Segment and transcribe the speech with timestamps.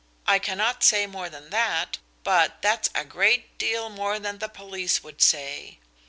[0.25, 5.03] I cannot say more than that, but that's a great deal more than the police
[5.03, 5.77] would say.